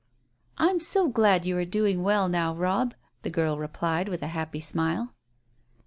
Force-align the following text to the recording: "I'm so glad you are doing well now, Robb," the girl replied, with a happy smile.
"I'm 0.57 0.79
so 0.79 1.07
glad 1.09 1.45
you 1.45 1.55
are 1.59 1.63
doing 1.63 2.01
well 2.01 2.27
now, 2.27 2.55
Robb," 2.55 2.95
the 3.21 3.29
girl 3.29 3.59
replied, 3.59 4.09
with 4.09 4.23
a 4.23 4.29
happy 4.33 4.59
smile. 4.59 5.13